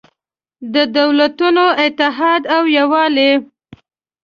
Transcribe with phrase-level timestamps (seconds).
[0.73, 3.31] د دولتونو اتحاد او یووالی